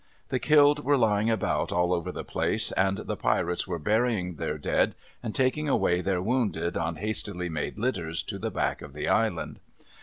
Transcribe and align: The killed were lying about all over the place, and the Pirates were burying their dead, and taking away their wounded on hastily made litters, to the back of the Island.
The 0.29 0.39
killed 0.39 0.83
were 0.83 0.97
lying 0.97 1.29
about 1.29 1.71
all 1.71 1.93
over 1.93 2.11
the 2.11 2.23
place, 2.23 2.71
and 2.71 2.97
the 2.97 3.15
Pirates 3.15 3.67
were 3.67 3.77
burying 3.77 4.37
their 4.37 4.57
dead, 4.57 4.95
and 5.21 5.35
taking 5.35 5.69
away 5.69 6.01
their 6.01 6.23
wounded 6.23 6.75
on 6.75 6.95
hastily 6.95 7.49
made 7.49 7.77
litters, 7.77 8.23
to 8.23 8.39
the 8.39 8.49
back 8.49 8.81
of 8.81 8.93
the 8.93 9.07
Island. 9.07 9.59